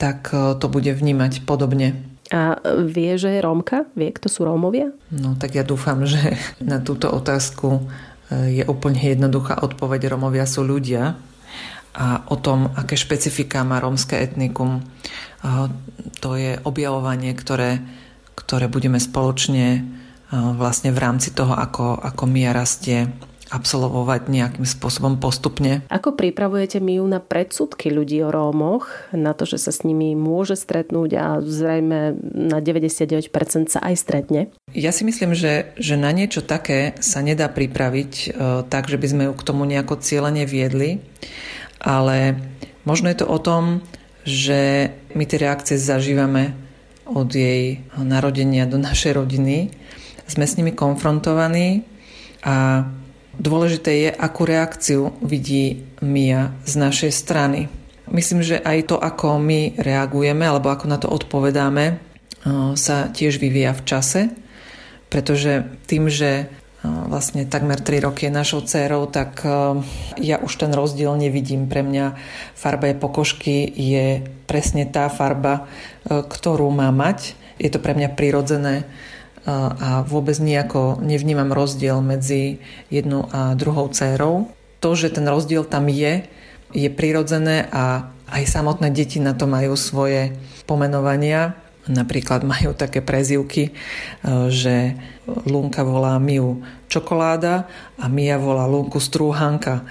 tak 0.00 0.32
e, 0.32 0.56
to 0.56 0.66
bude 0.72 0.88
vnímať 0.88 1.44
podobne. 1.44 2.00
A 2.32 2.56
vie, 2.80 3.20
že 3.20 3.36
je 3.36 3.44
Rómka? 3.44 3.84
Vie, 3.92 4.08
kto 4.16 4.32
sú 4.32 4.48
Rómovia? 4.48 4.88
No 5.12 5.36
tak 5.36 5.60
ja 5.60 5.66
dúfam, 5.66 6.08
že 6.08 6.40
na 6.64 6.80
túto 6.80 7.12
otázku 7.12 7.84
e, 8.32 8.62
je 8.62 8.64
úplne 8.64 9.04
jednoduchá 9.04 9.60
odpoveď. 9.60 10.16
Rómovia 10.16 10.48
sú 10.48 10.64
ľudia 10.64 11.20
a 11.90 12.24
o 12.30 12.38
tom, 12.38 12.70
aké 12.78 12.94
špecifika 12.94 13.66
má 13.66 13.82
rómske 13.82 14.14
etnikum, 14.14 14.78
to 16.22 16.38
je 16.38 16.54
objavovanie, 16.62 17.34
ktoré, 17.34 17.82
ktoré 18.38 18.70
budeme 18.70 19.02
spoločne 19.02 19.82
vlastne 20.30 20.94
v 20.94 21.02
rámci 21.02 21.34
toho, 21.34 21.58
ako, 21.58 21.98
ako 21.98 22.22
Mia 22.30 22.54
rastie, 22.54 23.10
absolvovať 23.50 24.30
nejakým 24.30 24.62
spôsobom 24.62 25.18
postupne. 25.18 25.82
Ako 25.90 26.14
pripravujete 26.14 26.78
Miu 26.78 27.02
na 27.10 27.18
predsudky 27.18 27.90
ľudí 27.90 28.22
o 28.22 28.30
Rómoch, 28.30 28.86
na 29.10 29.34
to, 29.34 29.42
že 29.42 29.58
sa 29.58 29.74
s 29.74 29.82
nimi 29.82 30.14
môže 30.14 30.54
stretnúť 30.54 31.10
a 31.18 31.26
zrejme 31.42 32.14
na 32.22 32.58
99% 32.62 33.26
sa 33.66 33.80
aj 33.82 33.94
stretne? 33.98 34.54
Ja 34.70 34.94
si 34.94 35.02
myslím, 35.02 35.34
že, 35.34 35.74
že 35.74 35.98
na 35.98 36.14
niečo 36.14 36.46
také 36.46 36.94
sa 37.02 37.26
nedá 37.26 37.50
pripraviť 37.50 38.12
e, 38.14 38.26
tak, 38.70 38.86
že 38.86 38.96
by 38.96 39.06
sme 39.10 39.22
ju 39.28 39.32
k 39.34 39.46
tomu 39.46 39.66
nejako 39.66 39.98
cieľene 39.98 40.46
viedli, 40.46 41.02
ale 41.82 42.38
možno 42.86 43.10
je 43.10 43.18
to 43.18 43.26
o 43.26 43.38
tom, 43.42 43.82
že 44.22 44.94
my 45.18 45.26
tie 45.26 45.38
reakcie 45.42 45.74
zažívame 45.74 46.54
od 47.10 47.26
jej 47.34 47.82
narodenia 47.98 48.70
do 48.70 48.78
našej 48.78 49.18
rodiny. 49.18 49.74
Sme 50.30 50.46
s 50.46 50.54
nimi 50.54 50.70
konfrontovaní 50.70 51.82
a 52.46 52.86
dôležité 53.40 53.90
je, 54.04 54.10
akú 54.12 54.44
reakciu 54.44 55.16
vidí 55.24 55.88
Mia 56.04 56.52
z 56.68 56.76
našej 56.76 57.12
strany. 57.16 57.72
Myslím, 58.12 58.44
že 58.44 58.60
aj 58.60 58.92
to, 58.92 58.96
ako 59.00 59.40
my 59.40 59.80
reagujeme 59.80 60.44
alebo 60.44 60.68
ako 60.68 60.84
na 60.90 61.00
to 61.00 61.08
odpovedáme, 61.08 61.96
sa 62.76 63.08
tiež 63.08 63.40
vyvíja 63.40 63.72
v 63.72 63.82
čase, 63.88 64.20
pretože 65.08 65.64
tým, 65.88 66.12
že 66.12 66.52
vlastne 66.80 67.44
takmer 67.44 67.76
3 67.76 68.08
roky 68.08 68.26
je 68.26 68.32
našou 68.32 68.64
dcérou, 68.64 69.04
tak 69.04 69.44
ja 70.16 70.36
už 70.40 70.52
ten 70.56 70.72
rozdiel 70.72 71.12
nevidím. 71.20 71.68
Pre 71.68 71.84
mňa 71.84 72.16
farba 72.56 72.88
je 72.88 72.96
pokožky 72.96 73.68
je 73.68 74.24
presne 74.48 74.88
tá 74.88 75.12
farba, 75.12 75.68
ktorú 76.08 76.72
má 76.72 76.88
mať. 76.88 77.36
Je 77.60 77.68
to 77.68 77.84
pre 77.84 77.92
mňa 77.92 78.16
prirodzené 78.16 78.88
a 79.48 80.04
vôbec 80.04 80.36
nejako 80.36 81.00
nevnímam 81.00 81.48
rozdiel 81.48 82.04
medzi 82.04 82.60
jednou 82.92 83.24
a 83.32 83.56
druhou 83.56 83.88
dcérou. 83.88 84.52
To, 84.80 84.92
že 84.96 85.12
ten 85.12 85.24
rozdiel 85.28 85.64
tam 85.64 85.88
je, 85.88 86.24
je 86.72 86.88
prirodzené 86.92 87.68
a 87.72 88.12
aj 88.30 88.44
samotné 88.46 88.92
deti 88.92 89.18
na 89.18 89.32
to 89.32 89.48
majú 89.48 89.74
svoje 89.76 90.36
pomenovania 90.68 91.56
Napríklad 91.88 92.44
majú 92.44 92.76
také 92.76 93.00
prezivky, 93.00 93.62
e, 93.66 93.72
že 94.52 94.94
Lunka 95.48 95.80
volá 95.80 96.20
Miu 96.20 96.60
čokoláda 96.90 97.70
a 97.96 98.10
Mia 98.10 98.34
volá 98.34 98.66
Lunku 98.66 98.98
strúhanka. 98.98 99.86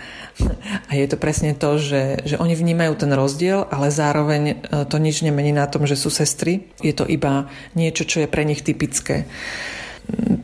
A 0.88 0.92
je 0.92 1.08
to 1.08 1.16
presne 1.16 1.56
to, 1.56 1.80
že, 1.80 2.20
že 2.28 2.36
oni 2.36 2.60
vnímajú 2.60 3.00
ten 3.00 3.12
rozdiel, 3.16 3.68
ale 3.72 3.88
zároveň 3.92 4.42
e, 4.52 4.56
to 4.88 5.00
nič 5.00 5.24
nemení 5.24 5.56
na 5.56 5.68
tom, 5.68 5.88
že 5.88 5.96
sú 5.96 6.12
sestry. 6.12 6.68
Je 6.84 6.92
to 6.92 7.08
iba 7.08 7.48
niečo, 7.76 8.04
čo 8.04 8.24
je 8.24 8.28
pre 8.28 8.44
nich 8.44 8.64
typické. 8.64 9.28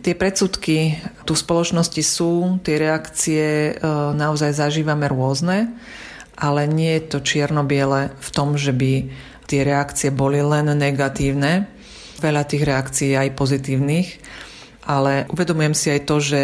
Tie 0.06 0.14
predsudky 0.14 1.00
tu 1.26 1.34
v 1.34 1.44
spoločnosti 1.44 2.04
sú, 2.04 2.60
tie 2.64 2.76
reakcie 2.80 3.46
e, 3.46 3.74
naozaj 4.16 4.56
zažívame 4.56 5.12
rôzne, 5.12 5.76
ale 6.36 6.68
nie 6.68 7.00
je 7.00 7.04
to 7.16 7.20
čierno-biele 7.24 8.16
v 8.16 8.30
tom, 8.32 8.56
že 8.56 8.72
by 8.72 9.12
tie 9.48 9.62
reakcie 9.64 10.12
boli 10.12 10.44
len 10.44 10.72
negatívne. 10.76 11.68
Veľa 12.20 12.44
tých 12.48 12.64
reakcií 12.64 13.16
je 13.16 13.22
aj 13.28 13.36
pozitívnych, 13.36 14.08
ale 14.86 15.26
uvedomujem 15.34 15.74
si 15.74 15.88
aj 15.90 16.02
to, 16.06 16.22
že, 16.22 16.44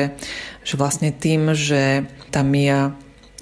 že 0.66 0.76
vlastne 0.76 1.14
tým, 1.14 1.54
že 1.54 2.10
tá 2.34 2.42
Mia 2.42 2.98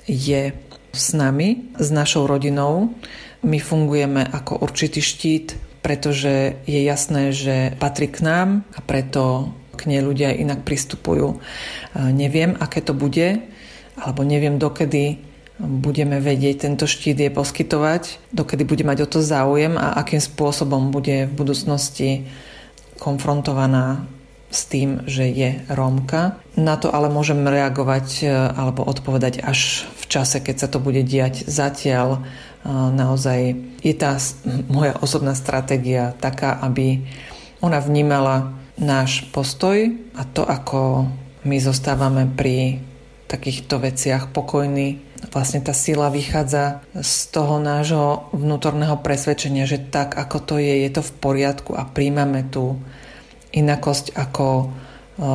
je 0.05 0.51
s 0.91 1.15
nami, 1.15 1.71
s 1.79 1.89
našou 1.89 2.27
rodinou, 2.27 2.91
my 3.39 3.59
fungujeme 3.59 4.27
ako 4.27 4.59
určitý 4.59 4.99
štít, 4.99 5.55
pretože 5.79 6.59
je 6.67 6.79
jasné, 6.83 7.31
že 7.31 7.71
patrí 7.79 8.11
k 8.11 8.19
nám 8.19 8.67
a 8.75 8.83
preto 8.83 9.55
k 9.79 9.87
nej 9.87 10.03
ľudia 10.03 10.35
inak 10.35 10.67
pristupujú. 10.67 11.39
Neviem, 11.95 12.59
aké 12.59 12.83
to 12.83 12.91
bude, 12.91 13.39
alebo 13.95 14.27
neviem, 14.27 14.59
dokedy 14.59 15.23
budeme 15.59 16.19
vedieť 16.19 16.67
tento 16.67 16.87
štít 16.87 17.19
je 17.19 17.31
poskytovať, 17.31 18.31
dokedy 18.35 18.63
bude 18.63 18.83
mať 18.83 19.07
o 19.07 19.07
to 19.07 19.19
záujem 19.23 19.75
a 19.75 19.95
akým 19.99 20.19
spôsobom 20.19 20.91
bude 20.91 21.27
v 21.27 21.33
budúcnosti 21.35 22.27
konfrontovaná 22.99 24.03
s 24.49 24.65
tým, 24.65 25.05
že 25.05 25.29
je 25.29 25.61
Rómka. 25.69 26.41
Na 26.57 26.75
to 26.75 26.89
ale 26.89 27.07
môžem 27.13 27.45
reagovať 27.45 28.07
e, 28.21 28.27
alebo 28.33 28.81
odpovedať 28.81 29.45
až 29.45 29.85
v 30.01 30.03
čase, 30.09 30.41
keď 30.41 30.55
sa 30.57 30.67
to 30.67 30.81
bude 30.81 31.05
diať. 31.05 31.45
Zatiaľ 31.45 32.17
e, 32.17 32.19
naozaj 32.73 33.39
je 33.85 33.93
tá 33.93 34.17
moja 34.67 34.97
osobná 34.99 35.37
stratégia 35.37 36.17
taká, 36.17 36.57
aby 36.65 37.05
ona 37.61 37.77
vnímala 37.77 38.57
náš 38.81 39.29
postoj 39.29 39.93
a 40.17 40.23
to, 40.25 40.41
ako 40.47 41.05
my 41.45 41.57
zostávame 41.61 42.25
pri 42.25 42.81
takýchto 43.29 43.77
veciach 43.77 44.33
pokojní 44.33 45.09
vlastne 45.27 45.59
tá 45.59 45.75
sila 45.75 46.07
vychádza 46.07 46.81
z 46.95 47.13
toho 47.35 47.59
nášho 47.59 48.31
vnútorného 48.31 49.03
presvedčenia, 49.03 49.67
že 49.67 49.77
tak 49.77 50.15
ako 50.15 50.37
to 50.39 50.55
je, 50.57 50.87
je 50.87 50.89
to 50.95 51.03
v 51.03 51.11
poriadku 51.19 51.75
a 51.75 51.83
príjmame 51.83 52.47
tú 52.47 52.79
inakosť 53.55 54.13
ako 54.15 54.47
e, 54.61 54.65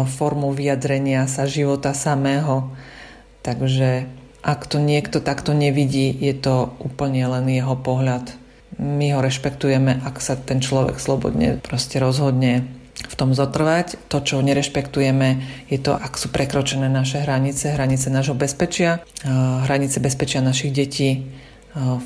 formu 0.08 0.54
vyjadrenia 0.54 1.26
sa 1.26 1.48
života 1.48 1.96
samého. 1.96 2.70
Takže 3.44 4.08
ak 4.44 4.68
to 4.68 4.76
niekto 4.76 5.24
takto 5.24 5.56
nevidí, 5.56 6.12
je 6.12 6.36
to 6.36 6.76
úplne 6.80 7.24
len 7.24 7.48
jeho 7.48 7.76
pohľad. 7.80 8.36
My 8.76 9.14
ho 9.14 9.24
rešpektujeme, 9.24 10.04
ak 10.04 10.20
sa 10.20 10.36
ten 10.36 10.60
človek 10.60 11.00
slobodne 11.00 11.62
proste 11.62 11.96
rozhodne 12.02 12.68
v 12.94 13.14
tom 13.14 13.34
zotrvať. 13.34 14.10
To, 14.10 14.22
čo 14.22 14.44
nerešpektujeme, 14.44 15.40
je 15.70 15.78
to, 15.78 15.94
ak 15.94 16.14
sú 16.18 16.30
prekročené 16.30 16.86
naše 16.90 17.22
hranice, 17.22 17.74
hranice 17.74 18.10
nášho 18.10 18.34
bezpečia, 18.34 19.02
hranice 19.66 19.98
bezpečia 19.98 20.44
našich 20.44 20.74
detí. 20.74 21.26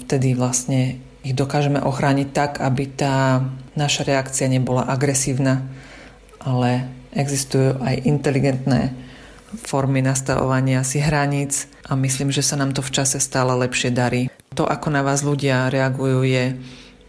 Vtedy 0.04 0.32
vlastne 0.32 0.96
ich 1.26 1.34
dokážeme 1.36 1.82
ochrániť 1.82 2.28
tak, 2.32 2.52
aby 2.62 2.88
tá 2.88 3.44
naša 3.76 4.06
reakcia 4.06 4.48
nebola 4.48 4.86
agresívna, 4.86 5.66
ale 6.42 6.90
existujú 7.14 7.80
aj 7.83 8.04
inteligentné 8.04 8.95
formy 9.57 10.04
nastavovania 10.04 10.85
si 10.85 11.00
hraníc 11.00 11.68
a 11.88 11.97
myslím, 11.97 12.28
že 12.28 12.45
sa 12.45 12.61
nám 12.61 12.76
to 12.76 12.85
v 12.85 12.92
čase 12.92 13.16
stále 13.16 13.57
lepšie 13.57 13.88
darí. 13.88 14.28
To, 14.52 14.68
ako 14.68 14.92
na 14.92 15.00
vás 15.00 15.25
ľudia 15.25 15.73
reagujú, 15.73 16.25
je, 16.28 16.59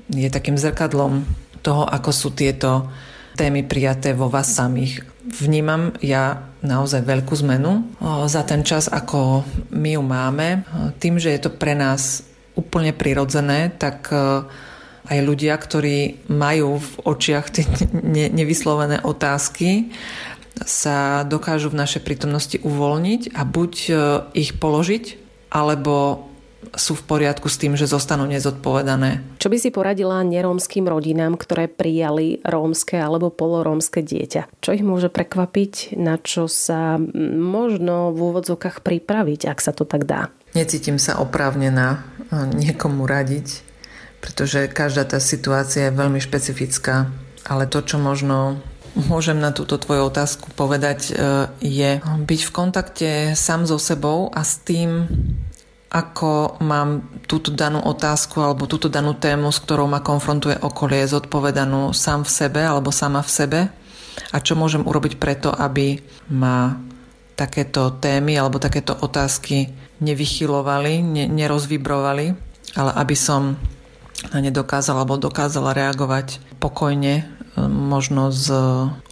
je 0.08 0.30
takým 0.32 0.56
zrkadlom 0.56 1.28
toho, 1.60 1.84
ako 1.84 2.12
sú 2.16 2.32
tieto 2.32 2.88
témy 3.36 3.68
prijaté 3.68 4.16
vo 4.16 4.32
vás 4.32 4.56
samých. 4.56 5.04
Vnímam 5.44 5.96
ja 6.00 6.48
naozaj 6.64 7.04
veľkú 7.04 7.36
zmenu 7.44 7.88
za 8.28 8.44
ten 8.44 8.64
čas, 8.64 8.88
ako 8.92 9.44
my 9.76 9.96
ju 9.96 10.02
máme. 10.04 10.48
Tým, 11.00 11.20
že 11.20 11.36
je 11.36 11.42
to 11.48 11.52
pre 11.52 11.76
nás 11.76 12.24
úplne 12.56 12.92
prirodzené, 12.92 13.72
tak 13.76 14.12
aj 15.10 15.20
ľudia, 15.26 15.58
ktorí 15.58 16.30
majú 16.30 16.78
v 16.78 16.92
očiach 17.04 17.46
tie 17.50 17.66
nevyslovené 18.30 19.02
otázky, 19.02 19.90
sa 20.64 21.24
dokážu 21.24 21.72
v 21.72 21.80
našej 21.80 22.02
prítomnosti 22.04 22.58
uvoľniť 22.60 23.32
a 23.32 23.42
buď 23.48 23.74
e, 23.88 23.92
ich 24.36 24.60
položiť, 24.60 25.16
alebo 25.50 26.28
sú 26.76 26.94
v 26.94 27.08
poriadku 27.08 27.48
s 27.48 27.56
tým, 27.56 27.74
že 27.80 27.88
zostanú 27.88 28.28
nezodpovedané. 28.28 29.24
Čo 29.40 29.48
by 29.48 29.58
si 29.58 29.70
poradila 29.72 30.22
nerómskym 30.28 30.86
rodinám, 30.86 31.40
ktoré 31.40 31.72
prijali 31.72 32.44
rómske 32.44 33.00
alebo 33.00 33.32
polorómske 33.32 34.04
dieťa? 34.04 34.60
Čo 34.60 34.76
ich 34.76 34.84
môže 34.84 35.08
prekvapiť, 35.08 35.96
na 35.96 36.20
čo 36.20 36.52
sa 36.52 37.00
možno 37.40 38.12
v 38.12 38.20
úvodzovkách 38.20 38.84
pripraviť, 38.84 39.48
ak 39.48 39.60
sa 39.64 39.72
to 39.72 39.88
tak 39.88 40.04
dá? 40.04 40.30
Necítim 40.52 41.00
sa 41.00 41.22
oprávnená 41.24 42.04
niekomu 42.54 43.08
radiť, 43.08 43.69
pretože 44.20 44.68
každá 44.72 45.08
tá 45.08 45.20
situácia 45.24 45.88
je 45.88 45.98
veľmi 45.98 46.20
špecifická, 46.20 47.08
ale 47.48 47.66
to, 47.66 47.80
čo 47.84 47.98
možno 47.98 48.60
môžem 48.96 49.38
na 49.40 49.56
túto 49.56 49.80
tvoju 49.80 50.12
otázku 50.12 50.52
povedať, 50.58 51.00
e, 51.10 51.12
je 51.64 51.92
byť 52.04 52.42
v 52.44 52.52
kontakte 52.52 53.10
sám 53.38 53.70
so 53.70 53.80
sebou 53.80 54.28
a 54.34 54.42
s 54.44 54.60
tým, 54.60 55.08
ako 55.90 56.62
mám 56.62 57.22
túto 57.26 57.50
danú 57.50 57.82
otázku 57.82 58.42
alebo 58.46 58.70
túto 58.70 58.94
danú 58.94 59.18
tému, 59.18 59.50
s 59.50 59.62
ktorou 59.62 59.90
ma 59.90 60.06
konfrontuje 60.06 60.62
okolie, 60.62 61.10
zodpovedanú 61.10 61.96
sám 61.98 62.26
v 62.26 62.32
sebe 62.32 62.62
alebo 62.62 62.94
sama 62.94 63.26
v 63.26 63.32
sebe. 63.32 63.60
A 64.30 64.38
čo 64.44 64.54
môžem 64.54 64.86
urobiť 64.86 65.18
preto, 65.18 65.50
aby 65.50 65.98
ma 66.30 66.78
takéto 67.34 67.98
témy 67.98 68.36
alebo 68.36 68.60
takéto 68.60 68.94
otázky 69.00 69.72
nevychylovali, 70.04 71.02
ne, 71.02 71.26
nerozvibrovali, 71.26 72.26
ale 72.76 72.92
aby 73.00 73.16
som 73.16 73.56
na 74.30 74.40
ne 74.42 74.52
dokázala 74.54 75.04
alebo 75.04 75.18
dokázala 75.18 75.74
reagovať 75.74 76.42
pokojne, 76.62 77.24
e, 77.24 77.24
možno 77.68 78.30
s 78.30 78.50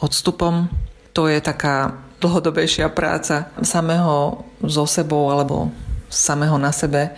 odstupom. 0.01 0.69
To 1.17 1.25
je 1.25 1.41
taká 1.41 1.97
dlhodobejšia 2.21 2.89
práca 2.93 3.49
samého 3.61 4.45
so 4.61 4.85
sebou 4.89 5.29
alebo 5.29 5.73
samého 6.09 6.57
na 6.61 6.69
sebe, 6.69 7.09
e, 7.09 7.11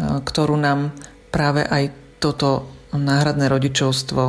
ktorú 0.00 0.56
nám 0.56 0.92
práve 1.28 1.64
aj 1.64 1.92
toto 2.18 2.66
náhradné 2.92 3.52
rodičovstvo 3.52 4.22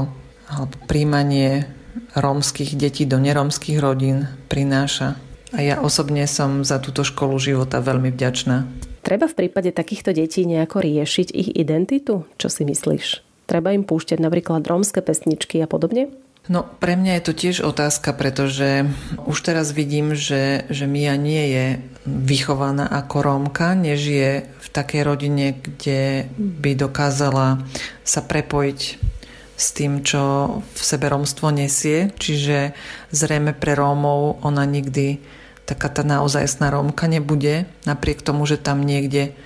alebo 0.49 0.75
príjmanie 0.89 1.79
rómskych 2.17 2.75
detí 2.75 3.05
do 3.05 3.21
nerómskych 3.21 3.77
rodín 3.79 4.27
prináša. 4.49 5.17
A 5.49 5.65
ja 5.65 5.81
osobne 5.81 6.29
som 6.29 6.61
za 6.61 6.77
túto 6.77 7.01
školu 7.01 7.41
života 7.41 7.81
veľmi 7.81 8.13
vďačná. 8.13 8.69
Treba 8.99 9.31
v 9.31 9.37
prípade 9.45 9.71
takýchto 9.71 10.11
detí 10.11 10.43
nejako 10.43 10.83
riešiť 10.83 11.27
ich 11.31 11.49
identitu? 11.55 12.27
Čo 12.35 12.47
si 12.51 12.67
myslíš? 12.67 13.23
Treba 13.49 13.73
im 13.73 13.87
púšťať 13.87 14.21
napríklad 14.21 14.61
rómske 14.67 15.01
pesničky 15.01 15.57
a 15.63 15.67
podobne? 15.67 16.13
No 16.49 16.65
pre 16.65 16.97
mňa 16.97 17.21
je 17.21 17.23
to 17.29 17.33
tiež 17.37 17.57
otázka, 17.61 18.09
pretože 18.17 18.89
už 19.29 19.37
teraz 19.45 19.69
vidím, 19.69 20.17
že, 20.17 20.65
že 20.73 20.89
Mia 20.89 21.13
nie 21.13 21.45
je 21.53 21.65
vychovaná 22.09 22.89
ako 22.89 23.21
Rómka, 23.21 23.77
nežije 23.77 24.49
v 24.49 24.67
takej 24.73 25.01
rodine, 25.05 25.53
kde 25.61 26.25
by 26.37 26.73
dokázala 26.73 27.61
sa 28.01 28.25
prepojiť 28.25 28.79
s 29.59 29.67
tým, 29.77 30.01
čo 30.01 30.21
v 30.63 30.81
sebe 30.81 31.11
rómstvo 31.11 31.53
nesie. 31.53 32.09
Čiže 32.17 32.73
zrejme 33.13 33.53
pre 33.53 33.77
Rómov 33.77 34.41
ona 34.41 34.65
nikdy 34.65 35.21
taká 35.69 35.93
tá 35.93 36.01
naozajstná 36.01 36.73
Rómka 36.73 37.05
nebude, 37.05 37.69
napriek 37.85 38.25
tomu, 38.25 38.49
že 38.49 38.57
tam 38.57 38.81
niekde 38.81 39.37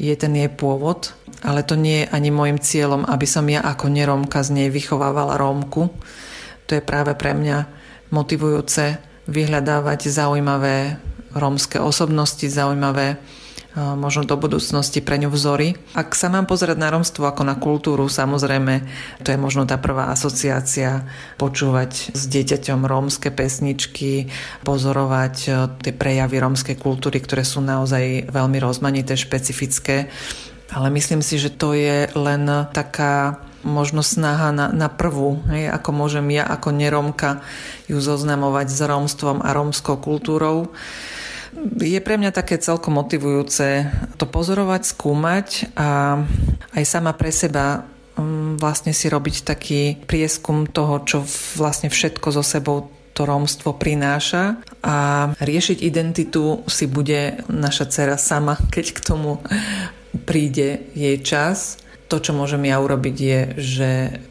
je 0.00 0.14
ten 0.16 0.32
jej 0.32 0.48
pôvod. 0.48 1.12
Ale 1.44 1.62
to 1.62 1.76
nie 1.76 2.02
je 2.02 2.10
ani 2.10 2.32
môjim 2.32 2.58
cieľom, 2.58 3.04
aby 3.04 3.26
som 3.28 3.46
ja 3.46 3.62
ako 3.62 3.92
nerómka 3.92 4.40
z 4.40 4.56
nej 4.56 4.68
vychovávala 4.72 5.36
Rómku 5.36 5.92
to 6.68 6.76
je 6.76 6.84
práve 6.84 7.16
pre 7.16 7.32
mňa 7.32 7.64
motivujúce 8.12 9.00
vyhľadávať 9.24 10.12
zaujímavé 10.12 11.00
rómske 11.32 11.80
osobnosti, 11.80 12.44
zaujímavé 12.44 13.16
možno 13.76 14.24
do 14.24 14.34
budúcnosti 14.40 15.04
pre 15.04 15.20
ňu 15.20 15.28
vzory. 15.28 15.76
Ak 15.92 16.16
sa 16.16 16.32
mám 16.32 16.48
pozerať 16.48 16.80
na 16.80 16.88
romstvo 16.88 17.28
ako 17.28 17.42
na 17.44 17.54
kultúru, 17.60 18.08
samozrejme, 18.08 18.82
to 19.22 19.30
je 19.30 19.38
možno 19.38 19.68
tá 19.68 19.76
prvá 19.76 20.08
asociácia 20.08 21.04
počúvať 21.36 22.16
s 22.16 22.22
dieťaťom 22.26 22.88
rómske 22.88 23.28
pesničky, 23.28 24.32
pozorovať 24.64 25.34
tie 25.84 25.92
prejavy 25.94 26.36
rómskej 26.40 26.76
kultúry, 26.80 27.20
ktoré 27.20 27.44
sú 27.44 27.60
naozaj 27.60 28.32
veľmi 28.32 28.58
rozmanité, 28.58 29.14
špecifické. 29.14 30.08
Ale 30.68 30.92
myslím 30.92 31.24
si, 31.24 31.40
že 31.40 31.52
to 31.52 31.72
je 31.72 32.08
len 32.12 32.44
taká 32.76 33.40
možno 33.64 34.04
snaha 34.06 34.54
na, 34.54 34.70
na 34.70 34.88
prvú, 34.88 35.42
hej, 35.50 35.68
ako 35.72 35.90
môžem 35.90 36.26
ja 36.30 36.46
ako 36.46 36.70
neromka 36.70 37.42
ju 37.90 37.98
zoznamovať 37.98 38.66
s 38.70 38.80
romstvom 38.86 39.42
a 39.42 39.50
romskou 39.50 39.98
kultúrou. 39.98 40.70
Je 41.78 41.98
pre 41.98 42.14
mňa 42.18 42.30
také 42.30 42.58
celkom 42.58 42.94
motivujúce 42.98 43.90
to 44.14 44.24
pozorovať, 44.26 44.82
skúmať 44.86 45.46
a 45.74 46.22
aj 46.74 46.84
sama 46.86 47.14
pre 47.14 47.34
seba 47.34 47.82
mm, 48.14 48.62
vlastne 48.62 48.94
si 48.94 49.10
robiť 49.10 49.36
taký 49.42 49.98
prieskum 50.06 50.70
toho, 50.70 51.02
čo 51.02 51.18
vlastne 51.58 51.90
všetko 51.90 52.28
so 52.30 52.42
sebou 52.46 52.90
to 53.18 53.26
rómstvo 53.26 53.74
prináša. 53.74 54.62
A 54.86 55.30
riešiť 55.42 55.82
identitu 55.82 56.62
si 56.70 56.86
bude 56.86 57.42
naša 57.50 57.90
dcera 57.90 58.14
sama, 58.14 58.54
keď 58.74 58.86
k 58.94 59.00
tomu 59.02 59.42
príde 60.22 60.86
jej 60.94 61.18
čas. 61.18 61.82
To, 62.08 62.16
čo 62.16 62.32
môžem 62.32 62.64
ja 62.64 62.80
urobiť, 62.80 63.16
je, 63.20 63.40
že 63.60 63.90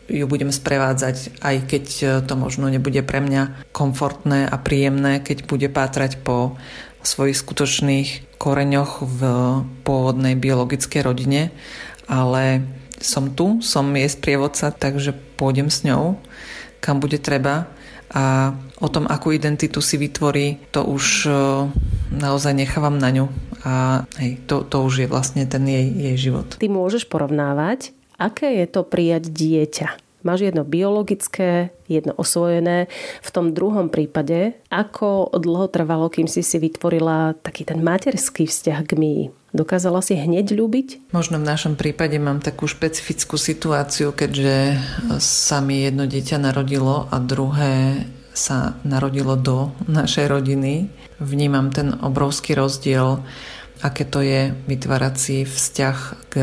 ju 0.09 0.25
budem 0.25 0.49
sprevádzať, 0.49 1.45
aj 1.45 1.55
keď 1.69 1.85
to 2.25 2.33
možno 2.33 2.73
nebude 2.73 3.05
pre 3.05 3.21
mňa 3.21 3.69
komfortné 3.69 4.49
a 4.49 4.57
príjemné, 4.57 5.21
keď 5.21 5.45
bude 5.45 5.69
pátrať 5.69 6.17
po 6.25 6.57
svojich 7.07 7.39
skutočných 7.39 8.35
koreňoch 8.35 8.99
v 8.99 9.21
pôvodnej 9.87 10.35
biologickej 10.35 11.01
rodine, 11.07 11.55
ale 12.11 12.67
som 12.99 13.31
tu, 13.31 13.63
som 13.63 13.87
jej 13.95 14.09
sprievodca, 14.11 14.75
takže 14.75 15.15
pôjdem 15.39 15.71
s 15.71 15.87
ňou, 15.87 16.19
kam 16.83 16.99
bude 16.99 17.21
treba 17.23 17.71
a 18.07 18.55
o 18.79 18.87
tom, 18.87 19.03
akú 19.07 19.35
identitu 19.35 19.83
si 19.83 19.99
vytvorí, 19.99 20.71
to 20.71 20.87
už 20.87 21.27
e, 21.27 21.31
naozaj 22.15 22.55
nechávam 22.55 22.95
na 22.95 23.11
ňu 23.11 23.25
a 23.67 24.07
hej, 24.23 24.39
to, 24.47 24.63
to 24.63 24.79
už 24.79 25.03
je 25.03 25.07
vlastne 25.11 25.43
ten 25.43 25.67
jej, 25.67 25.91
jej 25.91 26.15
život. 26.31 26.55
Ty 26.55 26.67
môžeš 26.71 27.11
porovnávať, 27.11 27.91
aké 28.15 28.63
je 28.63 28.67
to 28.71 28.87
prijať 28.87 29.27
dieťa. 29.27 30.06
Máš 30.27 30.51
jedno 30.51 30.67
biologické, 30.67 31.71
jedno 31.87 32.11
osvojené. 32.19 32.91
V 33.23 33.29
tom 33.31 33.55
druhom 33.55 33.87
prípade, 33.87 34.59
ako 34.67 35.31
dlho 35.31 35.71
trvalo, 35.71 36.11
kým 36.11 36.27
si 36.27 36.43
si 36.43 36.59
vytvorila 36.59 37.39
taký 37.39 37.63
ten 37.63 37.79
materský 37.79 38.43
vzťah 38.43 38.79
k 38.83 38.91
Mii? 38.99 39.23
Dokázala 39.55 40.03
si 40.03 40.19
hneď 40.19 40.51
ľúbiť? 40.51 41.15
Možno 41.15 41.39
v 41.39 41.47
našom 41.47 41.79
prípade 41.79 42.19
mám 42.19 42.43
takú 42.43 42.67
špecifickú 42.67 43.39
situáciu, 43.39 44.11
keďže 44.11 44.75
sa 45.23 45.63
mi 45.63 45.87
jedno 45.87 46.03
dieťa 46.03 46.43
narodilo 46.43 47.07
a 47.07 47.15
druhé 47.23 48.03
sa 48.35 48.75
narodilo 48.83 49.39
do 49.39 49.71
našej 49.87 50.27
rodiny. 50.27 50.91
Vnímam 51.23 51.71
ten 51.71 51.95
obrovský 52.03 52.51
rozdiel, 52.59 53.23
aké 53.79 54.03
to 54.03 54.19
je 54.19 54.51
vytvárať 54.67 55.15
si 55.15 55.37
vzťah 55.47 55.97
k 56.27 56.33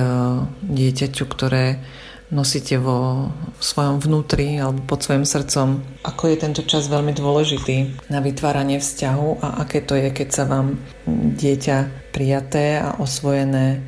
dieťaťu, 0.73 1.25
ktoré 1.29 1.85
nosíte 2.35 2.83
vo 2.83 3.31
svojom 3.63 4.03
vnútri 4.03 4.59
alebo 4.59 4.83
pod 4.83 5.07
svojim 5.07 5.23
srdcom. 5.23 5.81
Ako 6.03 6.35
je 6.35 6.37
tento 6.43 6.67
čas 6.67 6.91
veľmi 6.91 7.15
dôležitý 7.15 8.11
na 8.11 8.19
vytváranie 8.19 8.83
vzťahu 8.83 9.29
a 9.39 9.63
aké 9.63 9.79
to 9.87 9.95
je, 9.95 10.11
keď 10.11 10.29
sa 10.35 10.45
vám 10.51 10.83
dieťa 11.39 12.11
prijaté 12.11 12.83
a 12.83 12.99
osvojené 12.99 13.79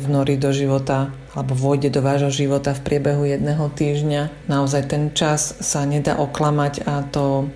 vnorí 0.00 0.40
do 0.40 0.52
života 0.56 1.12
alebo 1.36 1.52
vojde 1.52 1.92
do 1.92 2.00
vášho 2.00 2.32
života 2.32 2.72
v 2.72 2.84
priebehu 2.84 3.28
jedného 3.28 3.68
týždňa. 3.68 4.48
Naozaj 4.48 4.82
ten 4.88 5.12
čas 5.12 5.60
sa 5.60 5.84
nedá 5.84 6.16
oklamať 6.16 6.88
a 6.88 7.04
to 7.04 7.52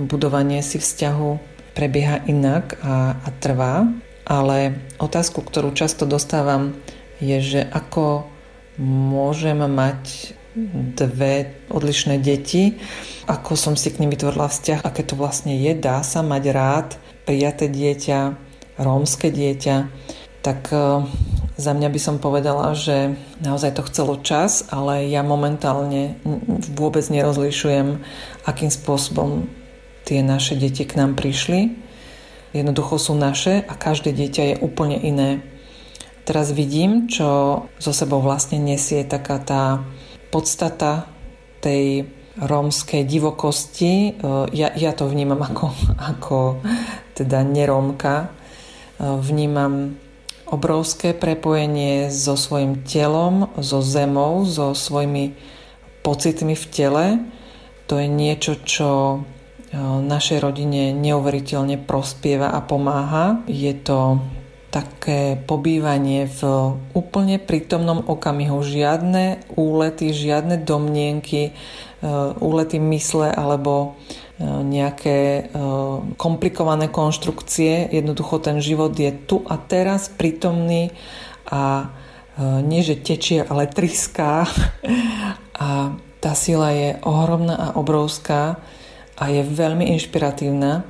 budovanie 0.00 0.64
si 0.64 0.80
vzťahu 0.80 1.28
prebieha 1.76 2.24
inak 2.24 2.80
a, 2.80 3.20
a 3.20 3.28
trvá. 3.36 3.84
Ale 4.28 4.76
otázku, 5.00 5.40
ktorú 5.40 5.72
často 5.72 6.04
dostávam, 6.04 6.76
je, 7.20 7.40
že 7.40 7.60
ako 7.64 8.28
môžem 8.78 9.58
mať 9.58 10.34
dve 10.96 11.54
odlišné 11.70 12.18
deti, 12.18 12.78
ako 13.28 13.54
som 13.54 13.74
si 13.76 13.92
k 13.92 14.00
nim 14.02 14.10
vytvorila 14.10 14.48
vzťah, 14.48 14.80
aké 14.82 15.04
to 15.04 15.14
vlastne 15.14 15.54
je, 15.54 15.76
dá 15.76 16.02
sa 16.02 16.24
mať 16.24 16.44
rád 16.50 16.88
prijaté 17.28 17.68
dieťa, 17.68 18.34
rómske 18.80 19.28
dieťa, 19.28 19.76
tak 20.40 20.72
e, 20.72 21.04
za 21.60 21.72
mňa 21.76 21.88
by 21.92 22.00
som 22.00 22.16
povedala, 22.22 22.72
že 22.72 23.18
naozaj 23.44 23.76
to 23.76 23.86
chcelo 23.90 24.16
čas, 24.24 24.64
ale 24.72 25.10
ja 25.12 25.20
momentálne 25.20 26.16
vôbec 26.72 27.04
nerozlišujem, 27.04 28.00
akým 28.48 28.70
spôsobom 28.72 29.50
tie 30.08 30.24
naše 30.24 30.56
deti 30.56 30.88
k 30.88 30.96
nám 30.96 31.20
prišli. 31.20 31.76
Jednoducho 32.56 32.96
sú 32.96 33.12
naše 33.12 33.60
a 33.60 33.76
každé 33.76 34.16
dieťa 34.16 34.42
je 34.42 34.60
úplne 34.64 34.96
iné. 34.96 35.44
Teraz 36.28 36.52
vidím, 36.52 37.08
čo 37.08 37.64
so 37.80 37.92
sebou 37.96 38.20
vlastne 38.20 38.60
nesie 38.60 39.00
taká 39.08 39.40
tá 39.40 39.80
podstata 40.28 41.08
tej 41.64 42.04
rómskej 42.36 43.08
divokosti. 43.08 44.20
Ja, 44.52 44.68
ja 44.76 44.92
to 44.92 45.08
vnímam 45.08 45.40
ako, 45.40 45.72
ako 45.96 46.38
teda 47.16 47.40
nerómka. 47.48 48.28
Vnímam 49.00 49.96
obrovské 50.52 51.16
prepojenie 51.16 52.12
so 52.12 52.36
svojim 52.36 52.84
telom, 52.84 53.48
so 53.64 53.80
zemou, 53.80 54.44
so 54.44 54.76
svojimi 54.76 55.32
pocitmi 56.04 56.52
v 56.52 56.64
tele. 56.68 57.06
To 57.88 57.96
je 57.96 58.04
niečo, 58.04 58.60
čo 58.68 59.24
našej 60.04 60.44
rodine 60.44 60.92
neuveriteľne 60.92 61.80
prospieva 61.88 62.52
a 62.52 62.60
pomáha. 62.60 63.48
Je 63.48 63.72
to 63.72 64.20
také 64.68 65.40
pobývanie 65.48 66.28
v 66.28 66.40
úplne 66.92 67.40
prítomnom 67.40 68.04
okamihu. 68.04 68.60
Žiadne 68.60 69.48
úlety, 69.56 70.12
žiadne 70.12 70.60
domnienky, 70.60 71.56
úlety 72.38 72.76
mysle 72.78 73.32
alebo 73.32 73.96
nejaké 74.46 75.18
e, 75.18 75.42
komplikované 76.14 76.86
konštrukcie. 76.86 77.90
Jednoducho 77.90 78.38
ten 78.38 78.62
život 78.62 78.94
je 78.94 79.10
tu 79.10 79.42
a 79.42 79.58
teraz 79.58 80.06
prítomný 80.06 80.94
a 81.50 81.90
e, 82.38 82.62
nie, 82.62 82.86
že 82.86 83.02
tečie, 83.02 83.42
ale 83.42 83.66
triská. 83.66 84.46
A 85.58 85.90
tá 86.22 86.38
sila 86.38 86.70
je 86.70 86.94
ohromná 87.02 87.58
a 87.58 87.68
obrovská 87.74 88.62
a 89.18 89.24
je 89.26 89.42
veľmi 89.42 89.90
inšpiratívna. 89.98 90.86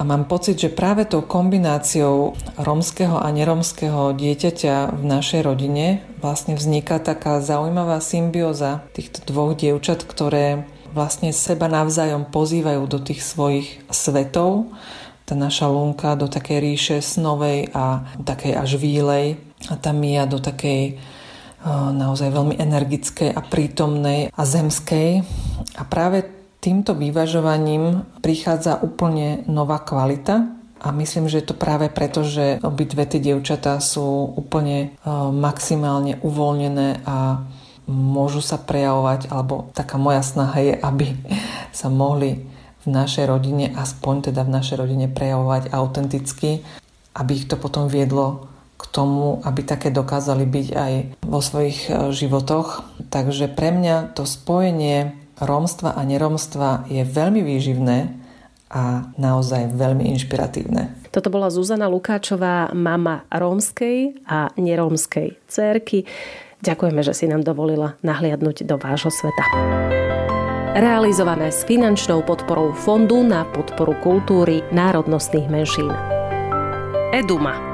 A 0.00 0.04
mám 0.08 0.24
pocit, 0.24 0.56
že 0.56 0.72
práve 0.72 1.04
tou 1.04 1.20
kombináciou 1.20 2.32
romského 2.56 3.20
a 3.20 3.28
neromského 3.28 4.16
dieťaťa 4.16 4.96
v 4.96 5.04
našej 5.04 5.44
rodine 5.44 6.00
vlastne 6.24 6.56
vzniká 6.56 6.96
taká 7.04 7.44
zaujímavá 7.44 8.00
symbióza 8.00 8.80
týchto 8.96 9.20
dvoch 9.28 9.52
dievčat, 9.52 10.08
ktoré 10.08 10.64
vlastne 10.96 11.36
seba 11.36 11.68
navzájom 11.68 12.32
pozývajú 12.32 12.88
do 12.88 12.96
tých 12.96 13.20
svojich 13.20 13.84
svetov. 13.92 14.72
Tá 15.28 15.36
naša 15.36 15.68
lunka 15.68 16.16
do 16.16 16.32
takej 16.32 16.58
ríše 16.64 16.96
snovej 17.04 17.68
a 17.76 18.16
takej 18.24 18.56
až 18.56 18.80
výlej 18.80 19.36
a 19.68 19.76
tá 19.76 19.92
Mia 19.92 20.24
do 20.24 20.40
takej 20.40 20.96
naozaj 21.92 22.32
veľmi 22.32 22.56
energickej 22.56 23.36
a 23.36 23.44
prítomnej 23.44 24.32
a 24.32 24.42
zemskej. 24.48 25.20
A 25.76 25.82
práve 25.84 26.39
týmto 26.60 26.92
vyvažovaním 26.94 28.04
prichádza 28.20 28.78
úplne 28.84 29.42
nová 29.48 29.80
kvalita 29.80 30.60
a 30.80 30.88
myslím, 30.96 31.28
že 31.28 31.44
je 31.44 31.46
to 31.52 31.56
práve 31.56 31.92
preto, 31.92 32.24
že 32.24 32.60
obidve 32.64 33.04
tie 33.04 33.20
dievčatá 33.20 33.80
sú 33.80 34.32
úplne 34.36 34.96
maximálne 35.32 36.20
uvoľnené 36.24 37.04
a 37.04 37.44
môžu 37.90 38.40
sa 38.40 38.56
prejavovať, 38.56 39.28
alebo 39.34 39.68
taká 39.74 39.98
moja 39.98 40.22
snaha 40.22 40.56
je, 40.62 40.74
aby 40.88 41.16
sa 41.74 41.90
mohli 41.90 42.46
v 42.80 42.86
našej 42.88 43.28
rodine, 43.28 43.76
aspoň 43.76 44.32
teda 44.32 44.40
v 44.48 44.54
našej 44.56 44.76
rodine 44.80 45.06
prejavovať 45.10 45.68
autenticky, 45.68 46.64
aby 47.12 47.30
ich 47.36 47.44
to 47.44 47.60
potom 47.60 47.92
viedlo 47.92 48.48
k 48.80 48.84
tomu, 48.88 49.44
aby 49.44 49.60
také 49.60 49.92
dokázali 49.92 50.48
byť 50.48 50.68
aj 50.72 50.92
vo 51.28 51.44
svojich 51.44 51.92
e, 51.92 52.16
životoch. 52.16 52.80
Takže 53.12 53.52
pre 53.52 53.76
mňa 53.76 54.16
to 54.16 54.24
spojenie 54.24 55.19
rómstva 55.40 55.96
a 55.96 56.00
neromstva 56.04 56.86
je 56.86 57.02
veľmi 57.02 57.40
výživné 57.42 57.98
a 58.70 59.10
naozaj 59.18 59.74
veľmi 59.74 60.06
inšpiratívne. 60.14 61.10
Toto 61.10 61.26
bola 61.26 61.50
Zuzana 61.50 61.90
Lukáčová, 61.90 62.70
mama 62.70 63.26
rómskej 63.26 64.22
a 64.30 64.54
nerómskej 64.54 65.42
cerky. 65.50 66.06
Ďakujeme, 66.62 67.00
že 67.02 67.16
si 67.16 67.26
nám 67.26 67.42
dovolila 67.42 67.98
nahliadnúť 68.06 68.62
do 68.68 68.78
vášho 68.78 69.10
sveta. 69.10 69.44
Realizované 70.70 71.50
s 71.50 71.66
finančnou 71.66 72.22
podporou 72.22 72.70
Fondu 72.70 73.26
na 73.26 73.42
podporu 73.42 73.98
kultúry 74.06 74.62
národnostných 74.70 75.50
menšín. 75.50 75.90
Eduma 77.10 77.69